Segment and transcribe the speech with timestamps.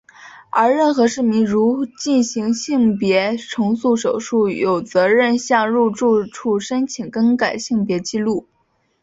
[0.51, 8.47] 而任何市民如进行性别重塑手术有责任向入境处申请更改性别纪录。